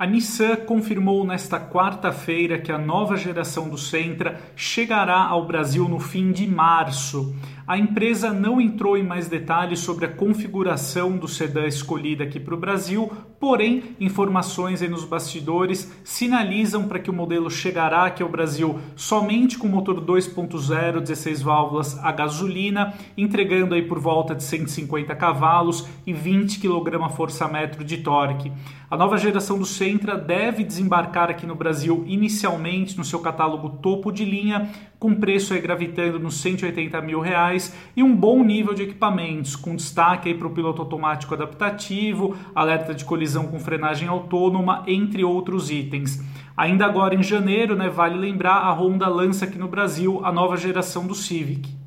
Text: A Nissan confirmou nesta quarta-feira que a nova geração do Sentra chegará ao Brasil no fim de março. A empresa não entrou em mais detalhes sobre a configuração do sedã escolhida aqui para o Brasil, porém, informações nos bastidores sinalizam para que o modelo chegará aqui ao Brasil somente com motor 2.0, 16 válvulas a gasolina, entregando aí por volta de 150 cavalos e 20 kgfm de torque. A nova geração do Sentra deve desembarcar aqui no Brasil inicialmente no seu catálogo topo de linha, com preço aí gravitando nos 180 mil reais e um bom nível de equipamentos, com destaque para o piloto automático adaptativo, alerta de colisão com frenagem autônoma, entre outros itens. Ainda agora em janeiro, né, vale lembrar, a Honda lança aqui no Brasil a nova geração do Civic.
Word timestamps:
A 0.00 0.06
Nissan 0.06 0.54
confirmou 0.64 1.26
nesta 1.26 1.58
quarta-feira 1.58 2.60
que 2.60 2.70
a 2.70 2.78
nova 2.78 3.16
geração 3.16 3.68
do 3.68 3.76
Sentra 3.76 4.40
chegará 4.54 5.24
ao 5.24 5.44
Brasil 5.44 5.88
no 5.88 5.98
fim 5.98 6.30
de 6.30 6.46
março. 6.46 7.34
A 7.68 7.76
empresa 7.76 8.32
não 8.32 8.58
entrou 8.58 8.96
em 8.96 9.02
mais 9.02 9.28
detalhes 9.28 9.80
sobre 9.80 10.06
a 10.06 10.08
configuração 10.08 11.18
do 11.18 11.28
sedã 11.28 11.66
escolhida 11.66 12.24
aqui 12.24 12.40
para 12.40 12.54
o 12.54 12.58
Brasil, 12.58 13.12
porém, 13.38 13.94
informações 14.00 14.80
nos 14.88 15.04
bastidores 15.04 15.92
sinalizam 16.02 16.88
para 16.88 16.98
que 16.98 17.10
o 17.10 17.12
modelo 17.12 17.50
chegará 17.50 18.06
aqui 18.06 18.22
ao 18.22 18.28
Brasil 18.30 18.80
somente 18.96 19.58
com 19.58 19.68
motor 19.68 20.00
2.0, 20.00 21.00
16 21.00 21.42
válvulas 21.42 21.98
a 21.98 22.10
gasolina, 22.10 22.94
entregando 23.18 23.74
aí 23.74 23.82
por 23.82 23.98
volta 23.98 24.34
de 24.34 24.44
150 24.44 25.14
cavalos 25.14 25.86
e 26.06 26.12
20 26.14 26.60
kgfm 26.60 27.84
de 27.84 27.98
torque. 27.98 28.50
A 28.90 28.96
nova 28.96 29.18
geração 29.18 29.58
do 29.58 29.66
Sentra 29.66 30.16
deve 30.16 30.64
desembarcar 30.64 31.28
aqui 31.28 31.44
no 31.44 31.54
Brasil 31.54 32.04
inicialmente 32.06 32.96
no 32.96 33.04
seu 33.04 33.20
catálogo 33.20 33.68
topo 33.82 34.10
de 34.10 34.24
linha, 34.24 34.70
com 34.98 35.14
preço 35.14 35.52
aí 35.52 35.60
gravitando 35.60 36.18
nos 36.18 36.40
180 36.40 36.98
mil 37.02 37.20
reais 37.58 37.74
e 37.96 38.02
um 38.02 38.14
bom 38.14 38.44
nível 38.44 38.72
de 38.72 38.84
equipamentos, 38.84 39.56
com 39.56 39.74
destaque 39.74 40.32
para 40.32 40.46
o 40.46 40.50
piloto 40.50 40.80
automático 40.80 41.34
adaptativo, 41.34 42.36
alerta 42.54 42.94
de 42.94 43.04
colisão 43.04 43.48
com 43.48 43.58
frenagem 43.58 44.08
autônoma, 44.08 44.84
entre 44.86 45.24
outros 45.24 45.70
itens. 45.70 46.22
Ainda 46.56 46.86
agora 46.86 47.14
em 47.14 47.22
janeiro, 47.22 47.76
né, 47.76 47.88
vale 47.88 48.16
lembrar, 48.16 48.58
a 48.58 48.72
Honda 48.72 49.08
lança 49.08 49.44
aqui 49.44 49.58
no 49.58 49.68
Brasil 49.68 50.20
a 50.24 50.32
nova 50.32 50.56
geração 50.56 51.06
do 51.06 51.14
Civic. 51.14 51.77